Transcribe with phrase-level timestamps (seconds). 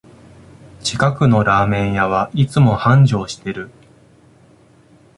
[0.81, 3.69] 近くのラーメン屋はいつも繁盛してる